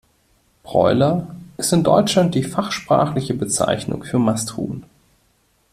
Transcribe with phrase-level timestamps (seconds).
[0.63, 1.27] Broiler
[1.57, 4.83] ist in Deutschland die fachsprachliche Bezeichnung für Masthuhn.